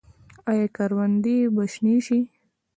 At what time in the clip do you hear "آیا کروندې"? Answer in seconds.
0.51-1.35